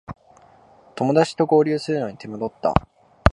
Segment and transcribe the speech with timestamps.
[0.95, 2.73] 友だちと合流するのに手間取った